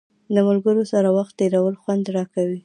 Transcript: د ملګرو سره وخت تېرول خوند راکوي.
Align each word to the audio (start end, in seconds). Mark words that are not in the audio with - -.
د 0.33 0.35
ملګرو 0.47 0.83
سره 0.93 1.09
وخت 1.17 1.33
تېرول 1.39 1.75
خوند 1.81 2.05
راکوي. 2.15 2.59